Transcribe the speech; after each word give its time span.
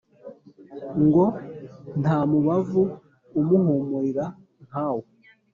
ngo 1.03 1.25
ntamubavu 1.99 2.81
umuhumurira 3.39 4.25
nkawe 4.65 5.05